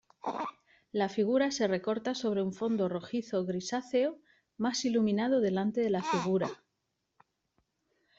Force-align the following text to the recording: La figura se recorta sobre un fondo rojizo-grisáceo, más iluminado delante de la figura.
La 0.91 1.09
figura 1.09 1.51
se 1.51 1.67
recorta 1.67 2.15
sobre 2.15 2.41
un 2.41 2.53
fondo 2.55 2.89
rojizo-grisáceo, 2.89 4.17
más 4.57 4.83
iluminado 4.83 5.41
delante 5.41 5.79
de 5.81 5.91
la 5.91 6.01
figura. 6.01 6.49